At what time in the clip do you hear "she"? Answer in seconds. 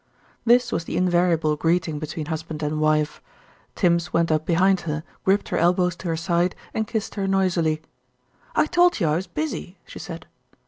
9.85-9.99